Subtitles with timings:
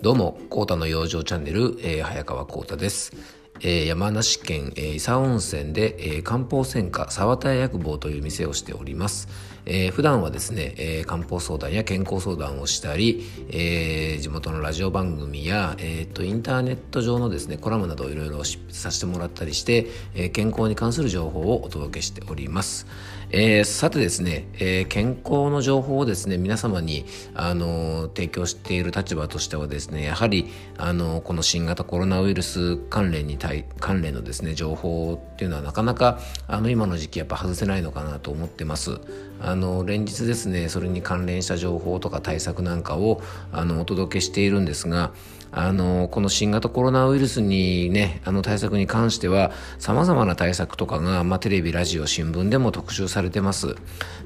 [0.00, 3.12] どうも、コータの養生チャンネル、えー、早川コータです。
[3.60, 9.28] えー、山梨県、えー、伊佐温泉で、えー、漢方専科沢田屋薬房という店をしております。
[9.66, 22.86] えー、普段はですね、えー、漢方相談や健康相談をしたり、えー、地元のラジオ番組や、えーと、インターネット上のですねコラムなどをいろいろさせてもらったりして、えー、健康に関する情報をお届けしております。
[23.30, 30.46] えー、さてですね、えー、健康の情報をですね皆様にあの提供している立場としてはですねやはり
[30.78, 38.98] あのこの新型コロナウイルス関連に対関連のですね情報っていうのはなかなかあの今の時期やっぱ外せないのかなと思ってます。
[39.40, 43.22] あの連日ですねそれに関連した情報とか対策なんかを
[43.52, 45.12] あのお届けしているんですが
[45.50, 53.76] あのこの新型コロナウイルスにねあの対策に関してはさまざまな対策とかが、まあ、テレビラジオ新聞でも特集されてます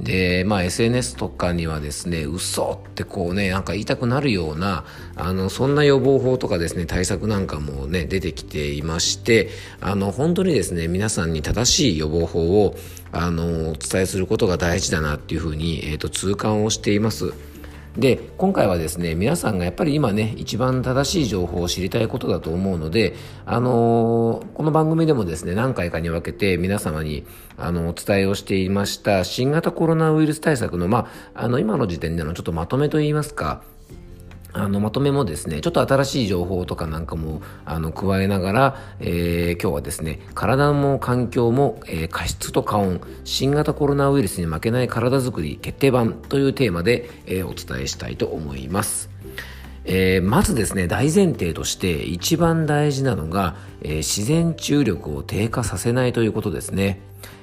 [0.00, 4.84] で、まあ、SNS とかにはですね嘘ってこうねなんか言いたくなるような
[5.16, 12.76] あのそんな予防法とかですね対策なんかもね出てきていましてあの本当にですね皆さんに正しい予防法を
[13.12, 17.32] あのお伝えすることが大事だなっていうふうに、えーと痛感をしています。
[17.98, 23.14] で今回はですね皆さんがやっぱり今ね一番正しい情報を知りたいことだと思うので
[23.46, 27.24] あのー、この番組でもですね何回かに分けて皆様に
[27.56, 33.62] あのお伝えをしていました新型コロナウイルス対策のまああの今の時点でのちょっとまとめといいますか
[34.56, 49.10] あのまとめもですねちょっと新しい情報とかなんかもあの加えながら、えー、今日はですね体も環境も、えー、過失と過温新型コロナウイルスに負けない体づくり決定版というテーマで、えー、お伝えしたいと思います。
[49.88, 57.00] え、まずですね大前提として一番大事なのが、え、自然注力を低下させないということですね、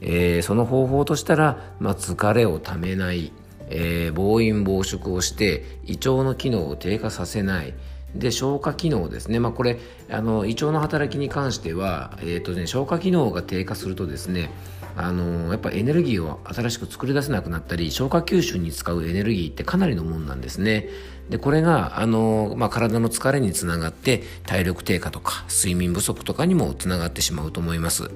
[0.00, 3.30] え、その方法としたら、まあ、疲れをためない
[3.70, 7.74] えー、暴飲暴食をして胃腸の機能を低下させない。
[8.14, 14.50] で消化機能ですね、まあ、これあの胃腸の働きに関しては、えーとね、消化機能が低下するとですね
[14.96, 20.88] あのやっぱエネルギーを新しく作り出せなくなったり消化吸収に使うエネルギーってかなりのもんなんですね。
[21.28, 28.10] でこれがあの、まあ、体の疲れにつながって体力低下とか睡眠不足とかにもつながってしまうと思います。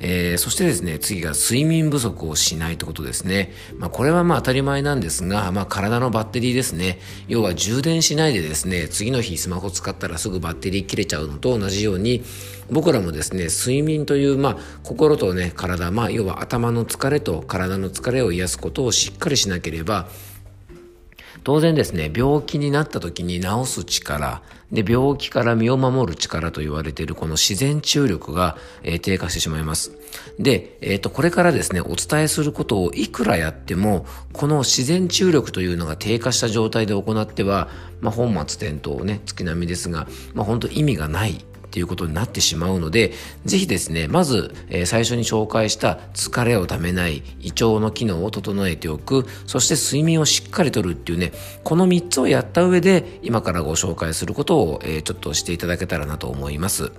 [0.00, 3.52] えー、そしてですね、次が睡眠不足をしないということですね。
[3.78, 6.98] まあ、これはまあ当たり前なんですが、まあ、体のバッテリーですね。
[7.26, 12.22] 要は充電しないでですね、次の日スマホ使ったらすぐバッテリー切れちゃうのと同じように、
[12.70, 20.08] 僕らもですね、睡眠という、まあ、心とね、体、まあ、要は頭の疲れと体の疲れを癒すことをしっかりしなければ、
[21.48, 29.92] 当然ですね、病気になった時に治す力、で、病気から身を守る力と言われているこの自然注力が、えー、低下してしまいます。
[30.38, 34.04] で、えっ、ー、と、これからですね、お伝えすることをいくらやっても、
[34.34, 37.70] この自然注力というのが低下した状態で行っては、
[38.02, 43.12] まあ、本末転倒ね、月並みですが、まあ、本当意味がないっていうことになってしまうので、
[43.44, 56.90] ぜひですね、まず、えー、最初に紹介した疲れをためない胃腸の機能を整えておく、そして睡眠をしっかりとるっていうね、この3つをやった上で、今からご紹介することを、えー、ちょっとしていただけたらなと思います。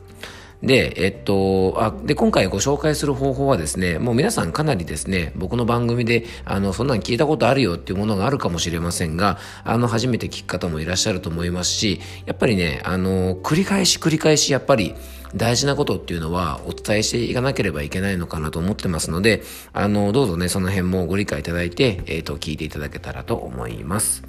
[0.62, 14.96] で、えっと、あ、で、今回ご紹介する方法はですね、もう皆さんかなりですね、僕の番組で、あの、そんなん聞いたことあるよっていうものがあるかもしれませんが、あの、初めて聞く方もいらっしゃると思いますし、やっぱりね、あの、繰り返し繰り返し、やっぱり、
[15.36, 19.44] 大事なことっていうのはお伝えしていかなければいけないのかなと思ってますので、
[19.74, 24.24] あの、どうぞね、その辺もご理解いただいて、えっ、と、聞いていただけたらと思います。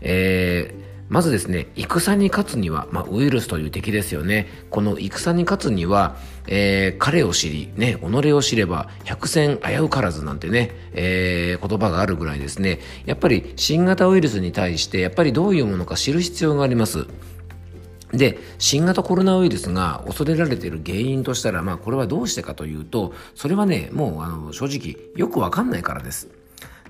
[0.00, 4.46] えーまずですね、戦に勝つには、まあ、ウイルスという敵ですよね。
[4.70, 17.06] この戦に勝つには、えー、彼を知り、ね、己を知れば、百戦危うからずなんてね、えー、言葉があるぐらいですね、やっぱり新型ウイルスに対して、やっぱりどういうものか知る必要があります。
[18.12, 26.28] で、新型コロナウイルスが恐れられている原因としたら、まあ、これはどうしてかというと、それはね、もう、あの、正直、よくわかんないからです。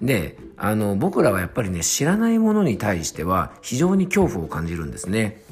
[0.03, 5.43] で、あの、僕らはやっぱりね、知らないものに対しては非常に恐怖を感じるんですね。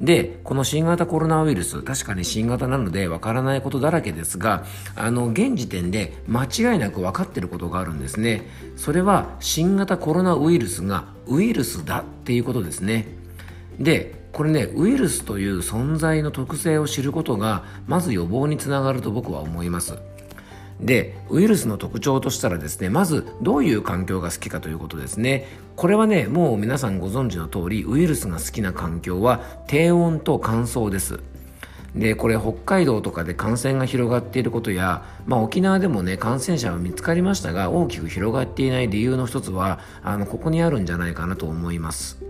[0.00, 4.64] で、この新型コロナウイルス、確かに新型なのでわからないことだらけですが、
[4.96, 8.42] あの、現時点で間違いなく分かってることがあるんですね。
[8.76, 13.06] それは新型コロナウイルスがウイルスだっていうことですね。
[13.78, 19.96] で、これね、ウイルスという存在の特性を知ることが、まず予防につながると僕は思います。
[20.80, 25.46] でウイルスの特徴としたらですねまずどういう環境が好きかということですね。
[25.76, 31.20] これはねもう皆さんご存知の通りウイルスが好きな環境は低温と乾燥です。
[31.94, 42.23] でこれ北海道とかで感染が広がっていることや、まあ、沖縄でもね感染者は見つかりましたが大きく広がっていない理由の一つはあのここにあるんじゃないかなと思います。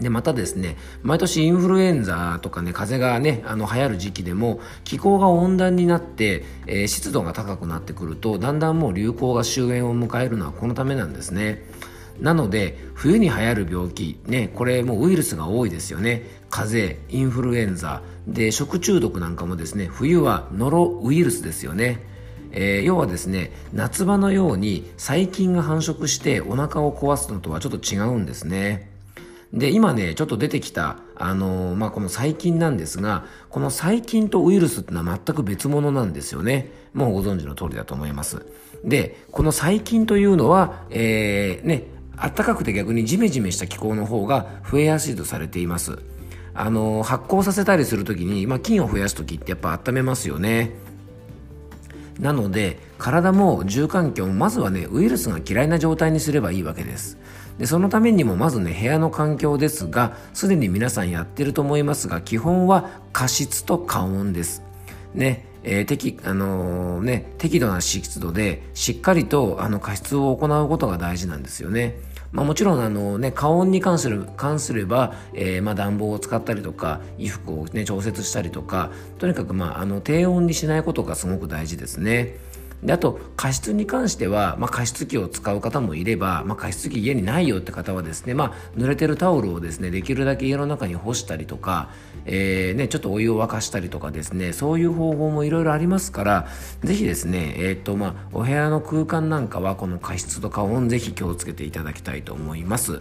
[0.00, 11.64] で、またですね、毎年インフルエンザとかね、風邪がね、あの、流行る時期でも、気候が温暖になって、えー、湿度が高くなってくると、だんだんもう流行が終焉を迎えるのはこのためなんですね。
[12.20, 16.22] なので、冬に流行る病気、ね、これもうウイルスが多いですよね。
[16.50, 22.06] 風邪、インフルエンザ、で、食中毒なんかもですね、冬はノロウイルスですよね。
[22.52, 28.87] えー、要はですね夏場のように細菌が繁殖してお腹を壊すのとはちょっと違うんですね
[29.52, 36.70] で今ねちょっと出てきたあのー、まあ、この細菌なんですがこの細菌とウイルスってのは全く別物なんですよね。
[36.92, 38.46] もうご存知の通りだと思います。
[38.84, 41.84] でこの細菌というのは、えー、ね
[42.16, 45.98] 暖かくて逆にジメジメした気候の方が増えやすいとされています。
[46.54, 50.72] あのー、発酵させたりするときに、まあ、菌を増やす時ってやっぱ温めますよね。
[52.20, 57.16] なので体も住環境もまずはねウイルスが嫌いな状態にすればいいわけです。
[57.58, 64.62] でそのためにもまずね部屋の環境ですがすでに皆さんやってると思いますが基本は加湿と加温です
[65.14, 71.96] ねえー、適あのー、ね、適度な湿度でしっかりとあの加湿を行うことが大事なんですよね。
[72.30, 82.36] まあ、もちろんあの、ね、加温に関する関すれば、えー、まあ暖房を使ったりとか衣服を、ね、調節したりとかとにかく、まあ、あの低温にしないことがすごく大事ですね。
[82.82, 91.90] であと加湿に関しては、まあ、加湿器を使う方もいれば、まあ、加湿器家にないよって方はですね、まあ、濡れてるタオルをですねできるだけ家の中に干したりとか、
[92.24, 96.48] えーね、ちょっとお湯を沸かしたりとかですねそういう方法もいろいろありますから
[96.84, 103.00] ぜひですね、えーとまあ、お部屋の空間なんかはこの加湿と加温ぜひ気をつけていただきたいと思います。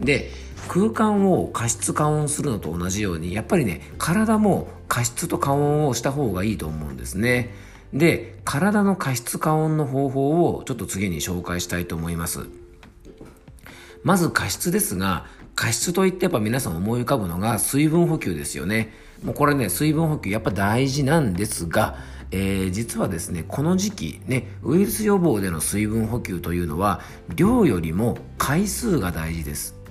[0.00, 0.30] で
[0.68, 7.54] 空間を加湿加温するのと同じようにやっぱりね体も加湿と加温をした方がいいと思うんですね。
[7.94, 12.40] で、体の加湿加温の方法をちょっと次に紹介したいと思います。
[14.02, 18.92] まず加湿ですが、加湿といってやっぱ皆さん思い浮かぶのが水分補給ですよね。
[19.22, 21.96] もうこれね、水分補給やっぱ大事なんですが、
[22.32, 27.00] えー、実はですね、この時期ね、ウイルス予防での水分補給というのは、
[27.36, 29.83] 量よりも回数が大事です。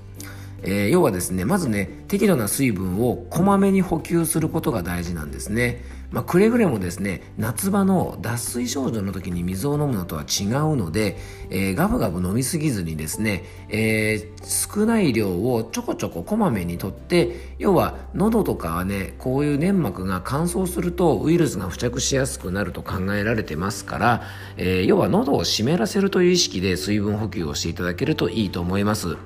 [0.64, 5.84] えー、要はですね、まずね、適度な水分をこまめに補給することが大事なんですね。
[6.14, 11.18] まあ、くれぐれもですね、夏場の脱水症状の時に水を飲むのとは違うので、
[11.50, 24.22] えー、ガブガブ飲みすぎずにですね、えー、少ない量をちょこちょここまめにとって、要は喉とかはね、こういう粘膜が乾燥するとウイルスが付着しやすくなると考えられてますから、
[24.58, 29.18] え、要は喉を湿らせるという意識で水分補給をしていただけるといいと思います。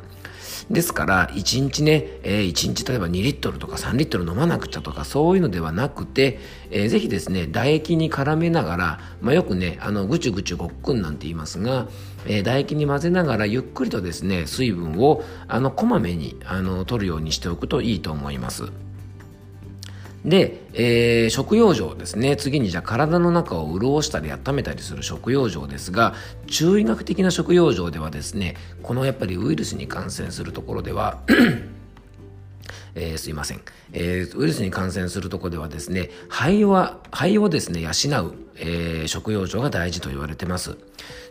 [0.70, 6.40] ですから、1日ね、えー、1日例えば2リットルとか3リットル飲まなくちゃとかそういうのではなくて、
[6.72, 11.88] えー、ぜひですね、唾液に絡めながら、まあ、よくね、あの、ぐちゅぐちゅごっくんなんて言いますが、
[12.26, 18.87] えー、唾液に混ぜながらゆっくりとですね、水分を、あの、こまめに、あの、取るようにしておくといいと思います。
[20.28, 22.36] で、えー、食用状ですね。
[22.36, 26.14] 次にじゃあ体の中を潤したり温めたりする食用状ですが
[26.48, 31.22] 中医学的な食用状ではですねこのやっぱりウイルスに感染するところでは
[33.00, 33.62] えー、すいません、
[33.94, 37.92] えー、ウイルスに感染するところではですね肺は肺をですね養う、
[38.56, 40.78] えー、食用状が大事と言われてます。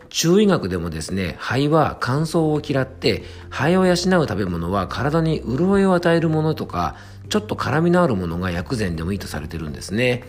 [0.09, 6.95] 中医学でもですね肺は乾燥を嫌って肺を養う食べ物は体に潤いを与えるものとか
[7.29, 10.23] ちょっと辛みのあるものが薬膳でもいいとされてるんですね。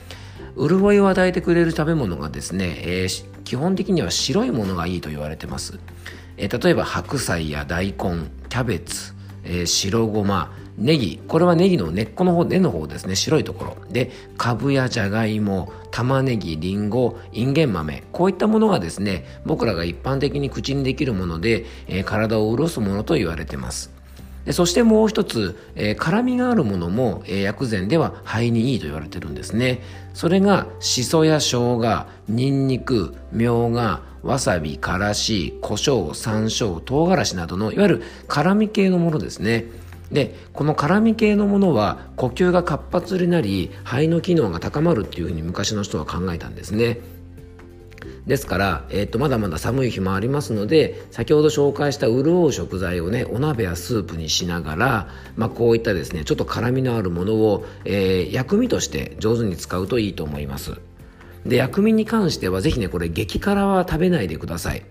[0.56, 5.78] 潤いを与えてくれる食べ物がですね、えー、基本的には白いものがいいと言われてます。
[6.36, 9.14] えー、例えば白菜や大根、キャベツ、
[9.44, 13.76] えー、白ごま、ネギ、これはネギの根っこの方、根の方ですね、白いところ。
[13.90, 23.97] で、かぶやじゃがいも、玉ねぎ、りんご、いんげん豆、こういったものがですね、僕らが一般的に口にできるもので、えー、体を潤すものと言われてます。
[24.52, 29.82] そしてもう一つ、えー、辛みがあるものも、えー、薬膳では肺にいいと言われてるんですね。
[30.14, 39.66] それがしそや生姜にんにくみょうがわさびからし胡椒山椒唐辛子などのいわゆる辛み系のものですね。
[40.10, 46.98] でこの辛み系のものは呼吸が活発になり肺の機能が高まるっていうふうに昔の人は考えたんですね。
[48.28, 60.78] ですから、えー、とまだまだ寒い日もありますので先ほど紹介した潤う食材をねお鍋やスープにしながら、まあ、こういったですねちょっと辛みのあるものを、えー、薬味として上手に使うといいと思います。
[61.46, 64.82] で薬味に関してはぜひねこれ激辛は食べないでください。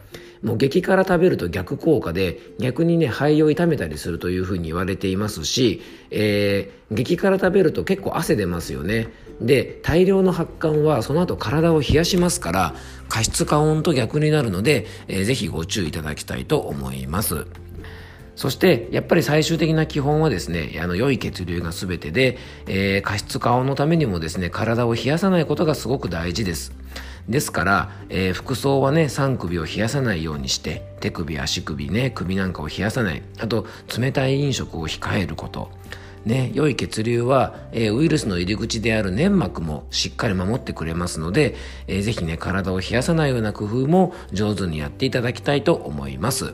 [0.42, 9.08] もう激辛食べると逆効果で逆にね肺を痛めたりするというふうに言われていますし、えー、激辛食べると結構汗出ますよね。
[9.42, 12.76] で大量の発汗はその後体を冷やしますから
[13.08, 17.46] 加湿加温と逆になるので、えー、ぜひご注意いただきたいと思います。
[18.36, 26.72] そしてやっぱり最終的な基本はですねあの良い血流が全てで、えー、加湿化温のためにもですね体を冷やさないことがすごく大事です。
[27.30, 33.66] ですから、えー、服装はね3首を冷やさないようにして手首足首ね首なんかを冷やさないあと
[33.98, 35.70] 冷たい飲食を控えること
[36.26, 41.56] ね、良い血流は、えー、ウイルスの入り口である粘膜もしっかり守ってくれますので、
[41.88, 46.54] えー、ぜひね体を冷やさないような工夫も上手にやっていただきたいと思います。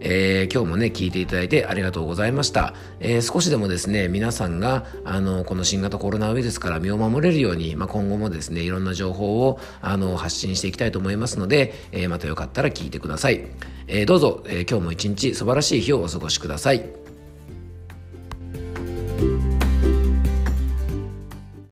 [0.00, 13.46] えー、今日もね聞いていただいてありがとうございました、えー、少しでもですね皆さんがあのこの新型コロナウイルスから身を守れるように、まあ、今後もですねいろんな情報をあの発信していきたいと思いますので、えー、またよかったら聞いてください、
[13.88, 17.05] えどうぞ、え今日も一日素晴らしい日をお過ごしください。